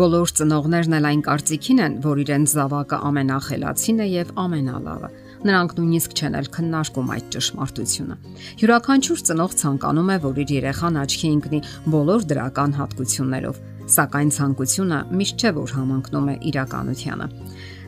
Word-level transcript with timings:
Բոլոր 0.00 0.30
ծնողներն 0.32 0.94
էլ 0.96 1.06
այն 1.10 1.22
կարծիքին 1.26 1.80
են, 1.84 1.94
որ 2.00 2.20
իրենց 2.22 2.52
զավակը 2.56 2.98
ամենախելացին 3.04 3.98
է 4.00 4.06
եւ 4.08 4.30
ամենալավը։ 4.40 5.08
Նրանք 5.44 5.74
նույնիսկ 5.76 6.14
չեն 6.16 6.38
էլ 6.40 6.46
քննարկում 6.54 7.10
այդ 7.16 7.26
ճշմարտությունը։ 7.34 8.16
Յուրաքանչյուր 8.62 9.20
ծնող 9.28 9.56
ցանկանում 9.60 10.08
է, 10.14 10.16
որ 10.24 10.40
իր 10.40 10.54
երեխան 10.56 10.96
աչքի 11.04 11.32
ընկնի 11.36 11.60
բոլոր 11.92 12.24
դրական 12.32 12.72
հատկություններով, 12.80 13.60
սակայն 14.00 14.32
ցանկությունը 14.40 15.00
միշտ 15.20 15.44
չէ 15.44 15.52
որ 15.60 15.74
համընկնում 15.76 16.30
է 16.30 16.36
իրականությանը։ 16.48 17.28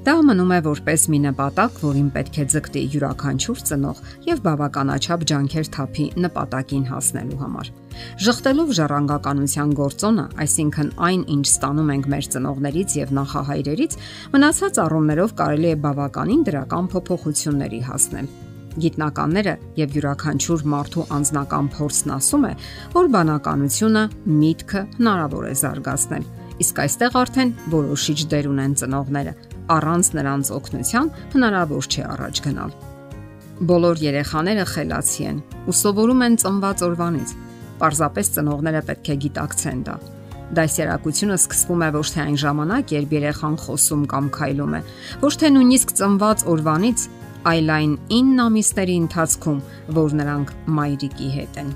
Դա 0.02 0.16
մնում 0.26 0.52
է 0.52 0.58
որպես 0.66 1.02
մի 1.14 1.18
նպատակ, 1.30 1.80
որին 1.86 2.08
պետք 2.12 2.38
է 2.42 2.46
ձգտի 2.52 2.82
յուրաքանչյուր 2.92 3.64
ծնող 3.70 4.04
եւ 4.28 4.44
բավականաչափ 4.48 5.26
ջանքեր 5.32 5.72
թափի 5.78 6.06
նպատակին 6.26 6.88
հասնելու 6.92 7.40
համար։ 7.46 7.72
Ժխտելով 8.22 8.72
ժառանգականության 8.78 9.74
գործոնը, 9.78 10.24
այսինքն 10.44 10.92
այն, 11.08 11.24
ինչ 11.36 11.44
ստանում 11.52 11.92
ենք 11.96 12.08
մեր 12.12 12.28
ծնողներից 12.34 12.96
եւ 13.02 13.12
նախահայրերից, 13.18 13.98
մնացած 14.36 14.80
առումներով 14.82 15.34
կարելի 15.42 15.68
է 15.72 15.76
բավականին 15.86 16.46
դրական 16.48 16.90
փոփոխությունների 16.92 17.80
հասնել։ 17.88 18.32
Գիտնականները 18.82 19.54
եւ 19.76 19.96
յուրաքանչյուր 19.98 20.62
մարդու 20.72 21.02
անձնական 21.12 21.66
փորձն 21.76 22.12
ասում 22.16 22.46
է, 22.48 22.52
որ 22.94 23.10
բանականությունը, 23.16 24.04
միտքը 24.42 24.82
հնարավոր 24.96 25.44
է 25.50 25.54
զարգացնել։ 25.62 26.24
Իսկ 26.62 26.80
այստեղ 26.82 27.18
արդեն 27.22 27.52
որոշիչ 27.72 28.18
դեր 28.32 28.48
ունեն 28.52 28.74
ծնողները, 28.80 29.32
առանց 29.76 30.10
նրանց 30.16 30.50
օգնության 30.56 31.12
հնարավոր 31.36 31.88
չէ 31.92 32.02
առաջ 32.12 32.42
գնալ։ 32.46 32.74
Բոլոր 33.62 34.00
երեխաները 34.02 34.64
խելացի 34.72 35.26
են 35.32 35.40
ու 35.68 35.74
սովորում 35.82 36.22
են 36.26 36.36
ծնված 36.42 36.84
օրվանից։ 36.88 37.34
Պարզապես 37.80 38.32
ծնողները 38.36 38.82
պետք 38.88 39.12
է 39.12 39.16
գիտակցեն 39.26 39.84
դա։ 39.88 39.96
Դասերակցությունը 40.52 41.36
սկսվում 41.40 41.82
է 41.86 41.88
ոչ 41.96 42.06
թե 42.12 42.20
այն 42.22 42.34
ժամանակ, 42.42 42.90
երբ 42.92 43.14
երեխան 43.16 43.54
խոսում 43.62 44.02
կամ 44.12 44.26
քայլում 44.36 44.74
է, 44.76 44.80
ոչ 45.22 45.32
թե 45.40 45.50
նույնիսկ 45.56 45.94
ծնված 46.02 46.44
օրվանից, 46.52 47.06
այլ 47.52 47.72
այն 47.76 47.94
9 48.12 48.42
ամիսների 48.42 48.98
ընթացքում, 49.06 49.62
որ 49.96 50.18
նրանք 50.20 50.52
մայրիկի 50.76 51.30
հետ 51.38 51.58
են։ 51.62 51.72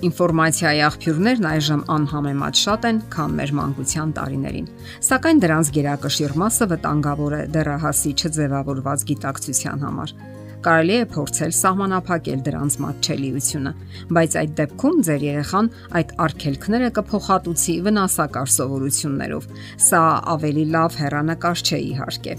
Ինֆորմացիայի 0.00 0.78
աղբյուրներն 0.86 1.46
այժմ 1.50 1.80
անհամեմատ 1.94 2.60
շատ 2.60 2.84
են, 2.88 3.00
քան 3.12 3.32
մեր 3.36 3.50
մանկության 3.58 4.12
տարիներին։ 4.16 4.68
Սակայն 5.08 5.42
դրանց 5.44 5.72
գերակշիռ 5.76 6.36
մասը 6.40 6.68
վտանգավոր 6.70 7.36
է 7.36 7.42
դեռահասի 7.56 8.12
չձևավորված 8.16 9.04
գիտակցության 9.10 9.84
համար։ 9.84 10.14
Կարելի 10.60 10.96
է 11.00 11.04
փորձել 11.08 11.52
սահմանափակել 11.56 12.40
դրանց 12.44 12.74
մատչելիությունը, 12.84 13.70
բայց 14.12 14.34
այդ 14.40 14.50
դեպքում 14.58 14.98
ձեր 15.08 15.22
երեխան 15.24 15.70
այդ 16.00 16.10
արգելքները 16.24 16.90
կփոխհատուցի 16.98 17.76
վնասակար 17.86 18.52
սովորություններով։ 18.56 19.46
Սա 19.88 20.02
ավելի 20.36 20.64
լավ 20.76 20.98
հերանեկար 21.00 21.64
չէ 21.64 21.80
իհարկե։ 21.90 22.34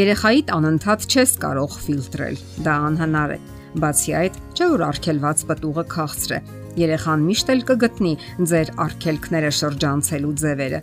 Երեխայիդ 0.00 0.54
անընդհատ 0.56 1.08
չես 1.12 1.34
կարող 1.44 1.76
ֆիլտրել։ 1.84 2.40
Դա 2.64 2.78
անհնար 2.88 3.36
է։ 3.36 3.38
Բացի 3.84 4.16
այդ, 4.22 4.40
չէ 4.56 4.70
որ 4.72 4.86
արգելված 4.88 5.44
պտուղը 5.52 5.84
քաղցր 5.92 6.32
է, 6.38 6.40
Երեխան 6.78 7.24
միշտ 7.26 7.48
էլ 7.52 7.62
կգտնի 7.68 8.10
ձեր 8.50 8.68
արգելքները 8.84 9.48
շրջանցելու 9.58 10.34
ձևերը։ 10.42 10.80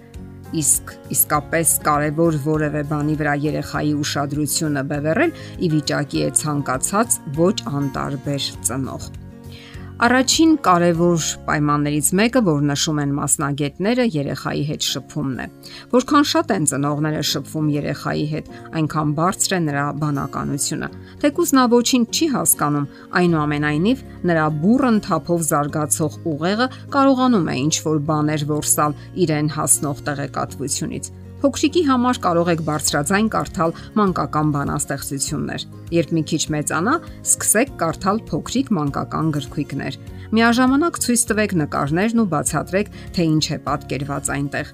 Իսկ 0.54 0.94
իսկապես 1.16 1.74
կարևոր 1.90 2.40
որևէ 2.46 2.86
բանի 2.92 3.18
վրա 3.22 3.36
երեխայի 3.50 3.94
ուշադրությունը 4.06 4.86
բևեռել 4.94 5.36
ի 5.66 5.74
վիճակի 5.76 6.26
է 6.30 6.32
ցանկացած 6.46 7.20
ոչ 7.42 7.56
անտարբեր 7.82 8.50
ծնող։ 8.70 9.14
Առաջին 9.96 10.58
կարևոր 10.60 11.26
պայմաններից 11.48 12.08
մեկը, 12.20 12.40
որ 12.44 12.64
նշում 12.68 12.98
են 13.00 13.12
մասնագետները, 13.16 14.06
երեխայի 14.12 14.64
հետ 14.68 14.88
շփումն 14.90 15.38
է։ 15.40 15.46
Որքան 15.94 16.28
շատ 16.32 16.52
են 16.56 16.68
ծնողները 16.72 17.22
շփվում 17.32 17.70
երեխայի 17.76 18.26
հետ, 18.34 18.52
այնքան 18.76 19.16
բարձր 19.22 19.56
է 19.56 19.62
նրա 19.70 19.86
բանականությունը։ 20.04 20.90
Թեկուզ 21.24 21.56
նա 21.56 21.66
ոչինչ 21.80 22.06
չի 22.12 22.28
հասկանում, 22.36 22.90
այնուամենայնիվ 23.24 24.06
նրա 24.36 24.48
բուրըն 24.66 25.04
թափով 25.08 25.46
զարգացող 25.56 26.18
ուղեղը 26.36 26.68
կարողանում 26.92 27.48
է 27.56 27.60
ինչ-որ 27.64 28.02
բաներ 28.12 28.50
որսալ 28.52 29.00
իրեն 29.24 29.54
հասնող 29.56 30.04
տեղեկատվությունից։ 30.12 31.16
Փոքրիկի 31.46 31.82
համար 31.86 32.18
կարող 32.24 32.48
եք 32.56 32.62
բարձրաձայն 32.66 33.28
կարդալ 33.30 33.74
մանկական 34.00 34.48
բանաստեղծություններ։ 34.56 35.66
Երբ 35.94 36.14
մի 36.18 36.24
քիչ 36.32 36.40
մեծանա, 36.56 36.94
սկսեք 37.22 37.76
կարդալ 37.82 38.22
փոքրիկ 38.32 38.72
մանկական 38.74 39.30
գրքույկներ։ 39.36 40.00
Միաժամանակ 40.34 40.98
ցույց 41.06 41.26
տվեք 41.30 41.54
նկարներն 41.62 42.24
ու 42.24 42.26
բացատրեք, 42.34 42.90
թե 43.14 43.28
ինչ 43.30 43.46
է 43.46 43.60
պատկերված 43.68 44.32
այնտեղ։ 44.36 44.74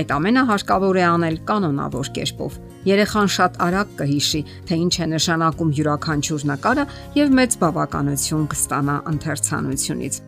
Այդ 0.00 0.12
ամենը 0.18 0.44
հարկավոր 0.50 0.98
է 0.98 1.06
անել 1.14 1.38
կանոնավոր 1.46 2.10
կերպով։ 2.18 2.58
Երեխան 2.90 3.32
շատ 3.38 3.62
արագ 3.70 3.94
կհիշի, 4.02 4.42
թե 4.66 4.82
ինչ 4.82 4.94
է 4.98 5.06
նշանակում 5.14 5.72
յուրաքանչյուր 5.78 6.42
նկարը 6.50 6.84
եւ 7.22 7.34
մեծ 7.38 7.56
բավականություն 7.62 8.50
կստանա 8.50 8.98
ընթերցանությունից։ 9.14 10.20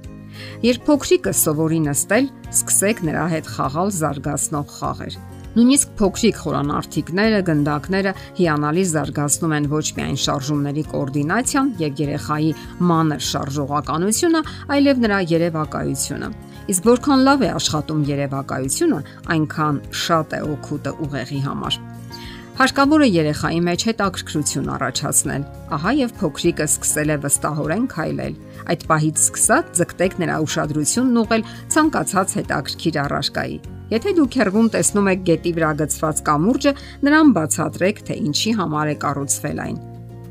Երբ 0.63 0.87
փոքրիկը 0.87 1.37
սովորի 1.43 1.85
նստել, 1.91 2.33
սկսեք 2.55 3.07
նրա 3.11 3.27
հետ 3.35 3.55
խաղալ 3.57 3.97
զարգացնող 3.99 4.77
խաղեր։ 4.79 5.23
Նույնիսկ 5.53 5.91
փոքրիկ 6.01 6.39
խորանարդիկները, 6.41 7.41
գնդակները 7.45 8.13
հիանալի 8.39 8.85
զարգացնում 8.89 9.55
են 9.57 9.67
ոչ 9.73 9.83
միայն 9.99 10.17
շարժումների 10.23 10.85
կոորդինացիան 10.93 11.73
եւ 11.83 12.01
երեխայի 12.03 12.53
մանր 12.93 13.27
շարժողականությունը, 13.29 14.41
այլև 14.77 15.03
նրա 15.05 15.19
երևակայությունը։ 15.33 16.31
Իսկ 16.73 16.89
որքան 16.89 17.25
լավ 17.29 17.43
է 17.43 17.51
աշխատում 17.53 18.05
երևակայությունը, 18.13 19.01
այնքան 19.35 19.83
շատ 20.03 20.33
է 20.33 20.41
օգուտը 20.55 20.93
ուղեղի 21.05 21.41
համար։ 21.49 21.79
Հարկավոր 22.53 23.03
է 23.03 23.09
երեխայի 23.13 23.61
մեջ 23.67 23.85
հետաքրքրություն 23.89 24.73
առաջացնել։ 24.77 25.47
Ահա 25.77 25.93
եւ 25.99 26.17
փոքրիկը 26.21 26.67
սկսել 26.69 27.13
է 27.13 27.19
վստահորեն 27.25 27.87
քայլել։ 27.97 28.41
Այդ 28.73 28.87
պահից 28.93 29.23
սկսած 29.27 29.77
ձգտեք 29.81 30.19
նրա 30.23 30.41
ուշադրությունն 30.47 31.21
ուղղել 31.25 31.47
ցանկացած 31.77 32.41
հետաքրքիր 32.43 33.05
առարկայի։ 33.09 33.57
Եթե 33.93 34.13
դուք 34.17 34.37
հերվում 34.41 34.69
տեսնում 34.73 35.09
եք 35.11 35.25
գետի 35.27 35.51
վրա 35.53 35.71
գծված 35.83 36.21
կամուրջը, 36.25 36.71
նրան 37.05 37.33
բացատրեք, 37.37 37.99
թե 38.09 38.15
ինչի 38.23 38.53
համար 38.57 38.89
է 38.89 38.95
կառուցվել 39.03 39.59
այն։ 39.65 39.77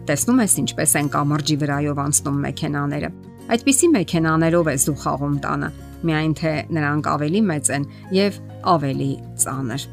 Տեսնում 0.10 0.42
ես 0.42 0.56
ինչպես 0.62 0.94
են 0.98 1.10
կամրջի 1.14 1.58
վրայով 1.62 2.02
անցնում 2.02 2.40
մեքենաները։ 2.46 3.12
Այդպիսի 3.54 3.90
մեքենաներով 3.94 4.72
ես 4.72 4.86
դու 4.90 4.96
խաղում 5.04 5.36
տանը, 5.46 5.70
միայն 6.10 6.34
թե 6.42 6.54
նրանք 6.74 7.10
ավելի 7.12 7.42
մեծ 7.52 7.72
են 7.78 7.86
եւ 8.18 8.40
ավելի 8.72 9.12
ծանր։ 9.46 9.86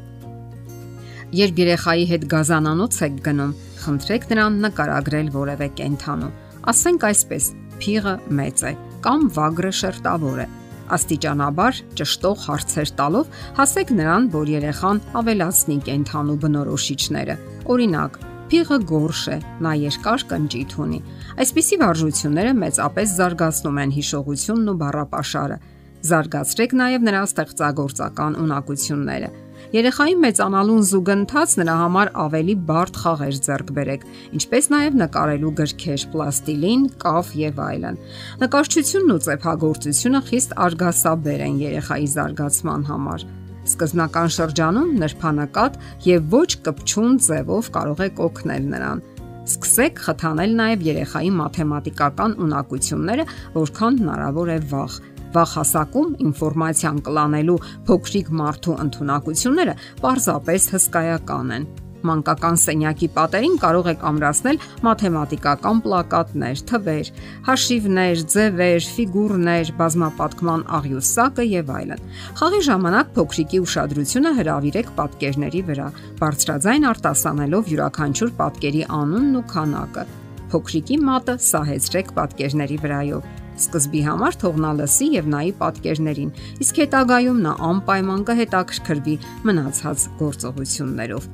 Երբ 1.39 1.61
երեխայի 1.61 2.05
հետ 2.09 2.23
գազանանոց 2.33 3.01
եք 3.05 3.19
գնում, 3.29 3.57
խնդրեք 3.85 4.31
նրան 4.33 4.61
նկարագրել 4.65 5.29
որևէ 5.37 5.67
կենթանու։ 5.77 6.31
Ասենք 6.73 7.05
այսպես՝ 7.13 7.51
փիղը 7.83 8.15
մեծ 8.39 8.65
է 8.65 8.73
կամ 9.05 9.29
վագրը 9.37 9.71
շերտավոր 9.83 10.41
է 10.41 10.47
Աստիճանաբար 10.95 11.81
ճշտող 11.99 12.45
հարցեր 12.45 12.91
տալով 12.99 13.39
հասեք 13.59 13.93
նրան, 13.99 14.29
որ 14.35 14.51
երեխան 14.55 15.01
ավելացնի 15.19 15.77
կենթանու 15.89 16.37
բնորոշիչները։ 16.43 17.35
Օրինակ, 17.69 18.19
փիղը 18.49 18.79
գորշ 18.89 19.23
է, 19.29 19.37
նա 19.65 19.73
երկար 19.79 20.25
կնճիթ 20.29 20.73
ունի։ 20.85 21.01
Այսպիսի 21.43 21.77
վարժությունները 21.83 22.53
մեծապես 22.63 23.13
զարգացնում 23.19 23.83
են 23.83 23.93
հիշողությունն 23.99 24.71
ու 24.73 24.79
բառապաշարը։ 24.79 25.59
Զարգացրեք 26.09 26.73
նաև 26.79 27.05
նրա 27.09 27.21
ստեղծագործական 27.29 28.37
ունակությունները 28.39 29.29
Երեխայի 29.69 30.15
մեծանալուն 30.17 30.85
զուգընթաց 30.89 31.51
նրա 31.59 31.73
համար 31.77 32.09
ավելի 32.17 32.53
բարդ 32.65 32.95
խաղեր 33.03 33.35
ձեռք 33.45 33.67
բերեք, 33.77 34.05
ինչպես 34.39 34.67
նաև 34.73 34.95
նկարելու 34.97 35.51
գրքեր, 35.59 36.05
պլաստիլին, 36.13 36.87
կավ 37.03 37.29
եւ 37.37 37.61
այլն։ 37.65 37.99
Նկարչությունն 38.41 39.13
ու 39.13 39.19
ծեփագործությունը 39.27 40.21
խիստ 40.29 40.55
արգասաբեր 40.65 41.43
են 41.45 41.61
երեխայի 41.61 42.09
զարգացման 42.15 42.87
համար։ 42.89 43.27
Սկզբնական 43.69 44.33
շրջանում 44.39 44.89
նրբանակատ 45.05 45.79
եւ 46.09 46.33
ոչ 46.33 46.49
կպչուն 46.65 47.21
ձևով 47.29 47.71
կարող 47.77 48.03
եք 48.09 48.23
օգնել 48.25 48.67
նրան։ 48.73 49.05
Սկսեք 49.49 50.01
խթանել 50.05 50.51
նաև 50.57 50.89
երեխայի 50.89 51.29
մաթեմատիկական 51.37 52.35
ունակությունները, 52.45 53.29
որքան 53.53 54.01
հնարավոր 54.01 54.49
է 54.49 54.59
վաղ 54.73 54.99
Վաղ 55.35 55.51
հասակում 55.59 56.15
ինֆորմացիան 56.29 57.03
կլանելու 57.05 57.59
փոքրիկ 57.89 58.31
մարդու 58.39 58.79
ընտունակությունները 58.85 59.77
պարզապես 60.01 60.65
հսկայական 60.73 61.55
են։ 61.59 61.69
Մանկական 61.99 62.57
սենյակի 62.59 63.07
պատերին 63.15 63.55
կարող 63.59 63.87
եք 63.91 64.03
ամրացնել 64.09 64.59
մաթեմատիկական 64.87 65.81
պլակատներ, 65.83 66.61
թվեր, 66.69 67.09
հաշիվներ, 67.49 68.21
ձևեր, 68.33 68.87
ֆիգուրներ, 68.95 69.71
բազմապատկման 69.81 70.63
աղյուսակը 70.79 71.47
եւ 71.49 71.73
այլն։ 71.79 72.05
Խաղի 72.39 72.61
ժամանակ 72.69 73.11
փոքրիկի 73.19 73.61
ուշադրությունը 73.65 74.31
հրավիրեք 74.39 74.93
պատկերների 74.99 75.61
վրա, 75.69 75.89
բարձրաձայն 76.23 76.89
արտասանելով 76.93 77.69
յուրաքանչյուր 77.73 78.33
պատկերի 78.39 78.85
անունն 78.99 79.37
ու 79.43 79.45
քանակը։ 79.51 80.07
Փոքրիկի 80.49 80.95
մատը 81.05 81.35
սահեցրեք 81.45 82.15
պատկերների 82.15 82.79
վրայով 82.85 83.38
Սկզբի 83.59 84.01
համար 84.05 84.37
թող 84.39 84.59
նա 84.63 84.69
լսի 84.79 85.07
եւ 85.17 85.25
նայի 85.33 85.51
պատկերներին, 85.59 86.29
իսկ 86.63 86.79
հետագայում 86.83 87.41
նա 87.43 87.53
անպայման 87.69 88.21
կհետաքրքրվի 88.29 89.15
մնացած 89.49 90.05
գործողություններով։ 90.21 91.27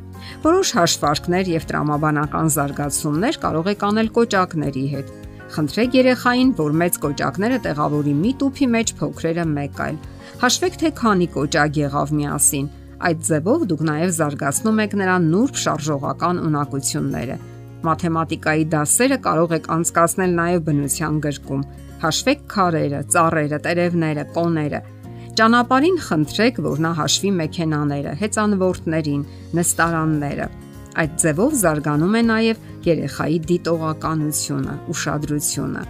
Որոշ 0.45 0.71
հաշվարկներ 0.79 1.51
եւ 1.53 1.67
տրամաբանական 1.69 2.49
զարգացումներ 2.55 3.37
կարող 3.45 3.69
եք 3.75 3.85
անել 3.89 4.09
կոճակների 4.17 4.85
հետ։ 4.95 5.13
Խնդրեք 5.55 5.95
երեխային, 5.95 6.49
որ 6.57 6.75
մեծ 6.81 6.97
կոճակները 7.05 7.57
տեղավորի 7.65 8.13
մի 8.25 8.31
տուփի 8.41 8.67
մեջ 8.75 8.93
փոքրերը 8.99 9.45
մեկ 9.51 9.81
այլ։ 9.85 9.99
Հաշվեք 10.41 10.77
թե 10.81 10.89
քանի 10.99 11.27
կոճակ 11.35 11.77
եղավ 11.85 12.13
միասին։ 12.19 12.69
Այդ 13.05 13.21
ձևով 13.29 13.65
դուք 13.69 13.81
նաև 13.85 14.13
զարգացնում 14.17 14.81
եք 14.85 14.93
նրան 14.99 15.27
նուրբ 15.35 15.59
շարժողական 15.61 16.41
ունակությունները։ 16.49 17.37
Մաթեմատիկայի 17.85 18.63
դասերը 18.73 19.17
կարող 19.25 19.55
եք 19.59 19.67
անցկացնել 19.75 20.31
նաև 20.39 20.63
բնության 20.65 21.19
գրկում։ 21.25 21.65
Հաշվեք 22.03 22.45
քարերը, 22.51 22.99
ծառերը, 23.13 23.59
տերևները, 23.65 24.23
կոները։ 24.35 24.79
Ճանապարհին 25.35 25.97
խնդրեք, 26.05 26.59
որ 26.63 26.81
նա 26.85 26.91
հաշվի 26.99 27.31
մեքենաները, 27.39 28.13
հեծանվորդներին, 28.21 29.25
նստարանները։ 29.59 30.47
Այդ 30.95 31.17
ձևով 31.23 31.55
զարգանում 31.59 32.15
է 32.15 32.21
նաև 32.29 32.65
երեխայի 32.87 33.39
դիտողականությունը, 33.51 34.75
ուշադրությունը։ 34.95 35.83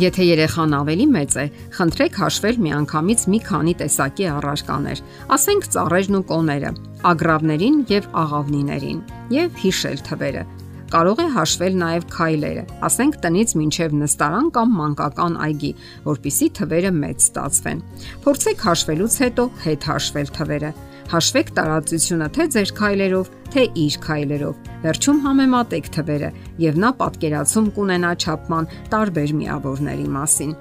Եթե 0.00 0.24
երեխան 0.30 0.76
ավելի 0.80 1.06
մեծ 1.16 1.34
է, 1.40 1.46
խնդրեք 1.76 2.20
հաշվել 2.20 2.60
միանգամից 2.66 3.24
մի 3.32 3.40
քանի 3.48 3.74
տեսակի 3.80 4.28
առարկաներ, 4.36 5.02
ասենք 5.36 5.68
ծառերն 5.74 6.20
ու 6.20 6.24
կոները, 6.30 6.70
ագրավներին 7.10 7.82
եւ 7.90 8.08
աղավնիներին, 8.22 9.04
եւ 9.40 9.60
հիշել 9.64 10.04
թվերը 10.08 10.44
կարող 10.90 11.20
է 11.22 11.26
հաշվել 11.36 11.74
նաև 11.80 12.06
քայլերը, 12.10 12.62
ասենք 12.86 13.18
տնից 13.22 13.52
մինչև 13.60 13.92
նստարան 14.00 14.48
կամ 14.56 14.72
մանկական 14.80 15.36
այգի, 15.46 15.70
որpիսի 16.06 16.48
թվերը 16.58 16.90
մեծ 16.96 17.26
ստացվեն։ 17.26 17.82
Փորձեք 18.24 18.64
հաշվելուց 18.66 19.18
հետո 19.24 19.44
հետ 19.66 19.86
հաշվել 19.90 20.32
թվերը։ 20.40 20.72
Հաշվեք 21.10 21.48
տարածությունը 21.58 22.26
թե 22.34 22.44
ձեր 22.54 22.72
քայլերով, 22.80 23.30
թե 23.50 23.62
իր 23.84 23.94
քայլերով։ 24.06 24.68
Վերջում 24.84 25.22
համեմատեք 25.26 25.88
թվերը 25.96 26.28
եւ 26.62 26.82
նա 26.84 26.90
պատկերացում 27.00 27.70
կունենա 27.78 28.12
չափման 28.20 28.70
տարբեր 28.94 29.34
միավորների 29.40 30.06
մասին։ 30.14 30.52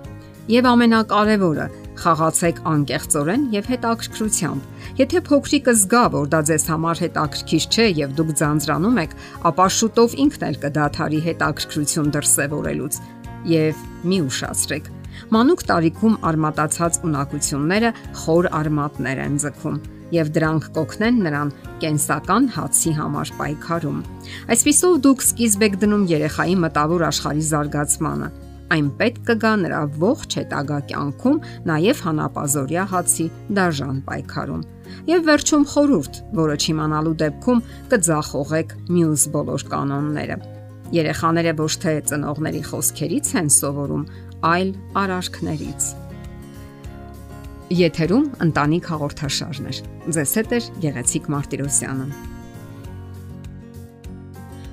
Եվ 0.49 0.65
ամենակարևորը, 0.65 1.65
խաղացեք 1.99 2.61
անկեղծորեն 2.69 3.43
եւ 3.53 3.69
հետաքրքրությամբ։ 3.73 4.67
Եթե 4.99 5.21
փոքրիկը 5.29 5.73
զգա, 5.79 6.03
որ 6.15 6.29
դա 6.33 6.39
ձեզ 6.49 6.65
համար 6.71 7.01
հետաքրքիր 7.03 7.67
չէ 7.69 7.87
եւ 7.99 8.15
դուք 8.19 8.31
ձանձրանում 8.39 8.99
եք, 9.03 9.15
ապա 9.49 9.67
շուտով 9.79 10.15
ինքն 10.23 10.47
էլ 10.49 10.57
կդադարի 10.63 11.21
հետաքրքրություն 11.29 12.11
դրսևորելուց 12.15 12.99
եւ 13.49 13.85
մի 14.09 14.19
ուշացրեք։ 14.29 14.91
Մանուկ 15.35 15.63
տարիքում 15.69 16.19
արմատացած 16.29 16.99
ունակությունները 17.09 17.89
խոր 18.23 18.49
արմատներ 18.59 19.23
են 19.25 19.39
ձգում 19.43 19.79
եւ 20.15 20.29
դրանք 20.35 20.67
կօգնեն 20.73 21.17
նրան 21.25 21.51
կենսական 21.83 22.47
հացի 22.55 22.93
համար 22.97 23.31
պայքարում։ 23.39 23.99
Այսպիսով 24.55 24.95
դուք 25.05 25.25
սկիզբ 25.27 25.65
եք 25.69 25.75
դնում 25.83 26.05
երեխայի 26.09 26.55
մտավոր 26.65 27.03
աշխարհի 27.09 27.45
զարգացմանը 27.49 28.29
այն 28.73 28.89
պետք 28.99 29.21
կգա 29.29 29.53
նրա 29.63 29.79
ողջ 30.01 30.35
հետագա 30.39 30.79
կյանքում 30.91 31.39
նաև 31.69 32.03
հանապազորյա 32.05 32.85
հացի 32.93 33.25
դաժան 33.57 33.97
պայքարում։ 34.09 34.63
Եվ 35.09 35.25
վերջում 35.29 35.65
խորուրդ, 35.73 36.21
որը 36.39 36.55
չիմանալու 36.63 37.15
դեպքում 37.23 37.63
կձախողեք 37.93 38.75
մյուս 38.89 39.25
բոլոր 39.35 39.65
կանոնները։ 39.73 40.37
Երեխաները 40.99 41.53
ոչ 41.59 41.73
թե 41.83 41.93
ծնողների 42.09 42.63
խոսքերից 42.69 43.33
են 43.41 43.51
սովորում, 43.59 44.07
այլ 44.49 44.71
արարքներից։ 45.03 45.91
Եթերում 47.79 48.25
ընտանիք 48.47 48.89
հաղորդաշարներ։ 48.95 49.83
Ձեզ 50.17 50.35
հետ 50.39 50.57
է 50.57 50.61
Գեղեցիկ 50.87 51.31
Մարտիրոսյանը։ 51.35 52.28